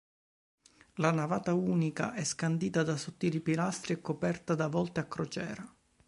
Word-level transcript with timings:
La 0.95 1.11
navata 1.11 1.53
unica 1.53 2.15
è 2.15 2.23
scandita 2.23 2.81
da 2.81 2.97
sottili 2.97 3.39
pilastri 3.39 3.93
e 3.93 4.01
coperta 4.01 4.55
da 4.55 4.65
volte 4.67 4.99
a 4.99 5.05
crociera. 5.05 5.75